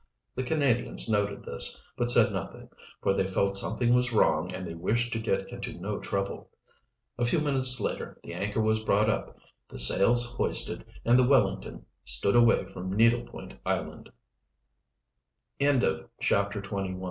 [0.33, 2.71] The Canadians noted this, but said nothing,
[3.03, 6.49] for they felt something was wrong and they wished to get into no trouble.
[7.19, 9.37] A few minutes later the anchor was brought up,
[9.69, 14.09] the sails hoisted, and the Wellington stood away from Needle Point Island.
[15.59, 15.99] CHAPTER XXII.
[15.99, 16.97] THE SECRET OF THE ISLAND CAVE.